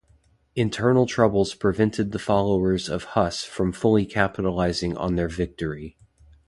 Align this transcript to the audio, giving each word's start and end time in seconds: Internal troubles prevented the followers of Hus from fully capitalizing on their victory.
Internal 0.55 1.05
troubles 1.05 1.53
prevented 1.53 2.11
the 2.11 2.17
followers 2.17 2.89
of 2.89 3.03
Hus 3.03 3.43
from 3.43 3.71
fully 3.71 4.07
capitalizing 4.07 4.97
on 4.97 5.15
their 5.15 5.29
victory. 5.29 5.95